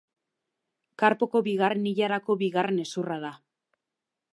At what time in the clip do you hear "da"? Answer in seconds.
3.27-3.35